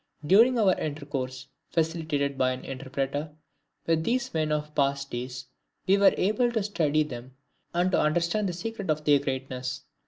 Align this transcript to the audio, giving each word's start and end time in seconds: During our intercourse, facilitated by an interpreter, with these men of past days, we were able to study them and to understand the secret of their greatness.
During 0.25 0.57
our 0.57 0.73
intercourse, 0.79 1.45
facilitated 1.69 2.35
by 2.35 2.53
an 2.53 2.65
interpreter, 2.65 3.33
with 3.85 4.03
these 4.03 4.33
men 4.33 4.51
of 4.51 4.73
past 4.73 5.11
days, 5.11 5.45
we 5.85 5.95
were 5.95 6.15
able 6.17 6.51
to 6.53 6.63
study 6.63 7.03
them 7.03 7.35
and 7.71 7.91
to 7.91 8.01
understand 8.01 8.49
the 8.49 8.53
secret 8.53 8.89
of 8.89 9.03
their 9.05 9.19
greatness. 9.19 9.83